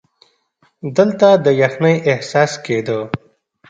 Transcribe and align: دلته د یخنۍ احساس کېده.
دلته 0.97 1.27
د 1.43 1.45
یخنۍ 1.61 1.95
احساس 2.11 2.51
کېده. 2.65 2.99